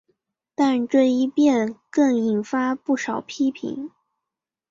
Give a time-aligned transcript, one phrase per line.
[0.55, 3.91] 但这一变更引发不少批评。